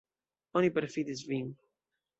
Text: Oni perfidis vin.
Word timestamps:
Oni 0.61 0.71
perfidis 0.79 1.23
vin. 1.33 1.57